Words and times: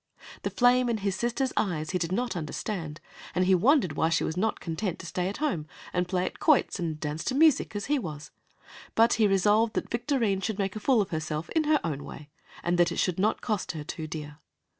The 0.41 0.49
flame 0.49 0.89
in 0.89 0.97
his 0.97 1.15
sister's 1.15 1.53
eyes 1.55 1.91
he 1.91 1.99
did 1.99 2.11
not 2.11 2.35
understand, 2.35 2.99
and 3.35 3.45
he 3.45 3.53
wondered 3.53 3.93
why 3.93 4.09
she 4.09 4.23
was 4.23 4.35
not 4.35 4.59
content 4.59 4.97
to 4.97 5.05
stay 5.05 5.29
at 5.29 5.37
home 5.37 5.67
and 5.93 6.07
play 6.07 6.25
at 6.25 6.39
quoits 6.39 6.79
and 6.79 6.99
dance 6.99 7.23
to 7.25 7.35
music, 7.35 7.75
as 7.75 7.85
he 7.85 7.99
was; 7.99 8.31
but 8.95 9.13
he 9.21 9.27
resolved 9.27 9.75
that 9.75 9.91
Victorine 9.91 10.41
should 10.41 10.57
make 10.57 10.75
a 10.75 10.79
fool 10.79 11.01
of 11.01 11.11
herself 11.11 11.49
in 11.51 11.65
her 11.65 11.79
own 11.83 12.03
way, 12.03 12.29
and 12.63 12.79
that 12.79 12.91
it 12.91 12.97
should 12.97 13.19
not 13.19 13.41
cost 13.41 13.73
her 13.73 13.83
too 13.83 14.07
dear. 14.07 14.39